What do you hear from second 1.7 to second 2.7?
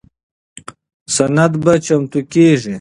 چمتو کیږي.